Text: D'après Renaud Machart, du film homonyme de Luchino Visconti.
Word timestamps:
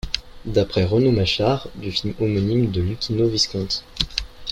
D'après 0.45 0.83
Renaud 0.83 1.11
Machart, 1.11 1.67
du 1.75 1.91
film 1.91 2.15
homonyme 2.19 2.71
de 2.71 2.81
Luchino 2.81 3.27
Visconti. 3.27 3.83